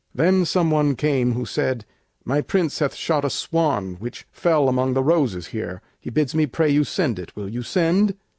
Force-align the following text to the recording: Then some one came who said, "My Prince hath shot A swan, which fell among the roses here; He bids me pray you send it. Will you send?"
Then 0.15 0.45
some 0.45 0.71
one 0.71 0.95
came 0.95 1.33
who 1.33 1.45
said, 1.45 1.85
"My 2.25 2.41
Prince 2.41 2.79
hath 2.79 2.95
shot 2.95 3.23
A 3.23 3.29
swan, 3.29 3.97
which 3.99 4.25
fell 4.31 4.67
among 4.67 4.95
the 4.95 5.03
roses 5.03 5.45
here; 5.53 5.79
He 5.99 6.09
bids 6.09 6.33
me 6.33 6.47
pray 6.47 6.71
you 6.71 6.83
send 6.83 7.19
it. 7.19 7.35
Will 7.35 7.47
you 7.47 7.61
send?" 7.61 8.15